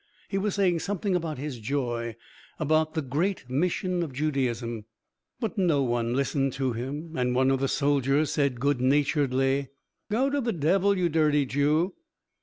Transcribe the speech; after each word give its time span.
He 0.29 0.39
was 0.39 0.55
saying 0.55 0.79
something 0.79 1.15
about 1.15 1.37
his 1.37 1.59
joy, 1.59 2.15
about 2.59 2.95
the 2.95 3.03
great 3.03 3.47
mission 3.47 4.01
of 4.01 4.13
Judaism. 4.13 4.85
But 5.39 5.59
no 5.59 5.83
one 5.83 6.15
listened 6.15 6.53
to 6.53 6.73
him, 6.73 7.13
and 7.15 7.35
one 7.35 7.51
of 7.51 7.59
the 7.59 7.67
soldiers 7.67 8.31
said 8.31 8.59
good 8.59 8.81
naturedly: 8.81 9.67
"Go 10.09 10.31
to 10.31 10.41
the 10.41 10.53
devil, 10.53 10.97
you 10.97 11.07
dirty 11.07 11.45
Jew." 11.45 11.93